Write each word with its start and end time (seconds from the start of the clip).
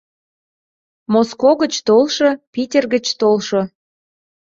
Моско 1.11 1.49
гыч 1.61 1.73
толшо, 1.87 2.29
Питер 2.53 2.83
гыч 2.93 3.05
толшо 3.19 3.61